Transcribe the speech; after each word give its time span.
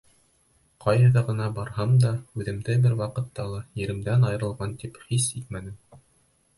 Ҡайҙа 0.85 1.21
ғына 1.27 1.49
барһам 1.59 1.93
да, 2.05 2.15
үҙемде 2.41 2.79
бер 2.87 2.97
ваҡытта 3.05 3.47
ла 3.53 3.63
еремдән 3.85 4.27
айырылған 4.33 4.77
тип 4.83 5.03
хис 5.07 5.33
итмәнем. 5.45 6.03